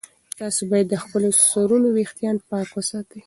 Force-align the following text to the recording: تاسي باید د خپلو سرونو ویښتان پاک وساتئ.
تاسي 0.37 0.63
باید 0.71 0.87
د 0.89 0.95
خپلو 1.03 1.29
سرونو 1.49 1.87
ویښتان 1.97 2.35
پاک 2.49 2.67
وساتئ. 2.75 3.19